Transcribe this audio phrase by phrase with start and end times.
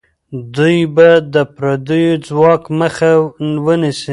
[0.55, 3.11] دوی به د پردیو ځواک مخه
[3.65, 4.09] ونیسي.